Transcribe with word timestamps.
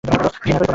ঘৃণা 0.03 0.17
করি 0.17 0.29
তোকে! 0.43 0.67